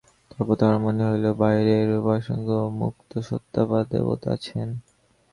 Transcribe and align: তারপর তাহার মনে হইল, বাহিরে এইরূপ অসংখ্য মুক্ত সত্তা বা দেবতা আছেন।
তারপর 0.31 0.55
তাহার 0.59 0.77
মনে 0.85 1.03
হইল, 1.09 1.25
বাহিরে 1.39 1.73
এইরূপ 1.77 2.05
অসংখ্য 2.13 2.57
মুক্ত 2.81 3.11
সত্তা 3.27 3.61
বা 3.65 3.79
দেবতা 3.91 4.29
আছেন। 4.35 4.67